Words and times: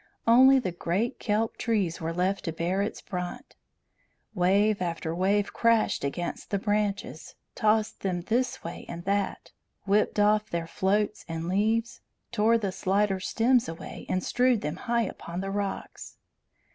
Only 0.25 0.57
the 0.57 0.71
great 0.71 1.19
kelp 1.19 1.57
trees 1.57 2.01
were 2.01 2.11
left 2.11 2.45
to 2.45 2.51
bear 2.51 2.81
its 2.81 3.03
brunt. 3.03 3.55
Wave 4.33 4.81
after 4.81 5.13
wave 5.13 5.53
crashed 5.53 6.03
against 6.03 6.49
the 6.49 6.57
branches, 6.57 7.35
tossed 7.53 7.99
them 7.99 8.21
this 8.21 8.63
way 8.63 8.83
and 8.89 9.05
that, 9.05 9.51
whipped 9.85 10.19
off 10.19 10.49
their 10.49 10.65
floats 10.65 11.23
and 11.27 11.47
leaves, 11.47 12.01
tore 12.31 12.57
the 12.57 12.71
slighter 12.71 13.19
stems 13.19 13.69
away 13.69 14.07
and 14.09 14.23
strewed 14.23 14.61
them 14.61 14.77
high 14.77 15.03
upon 15.05 15.39
the 15.39 15.51
rocks. 15.51 16.17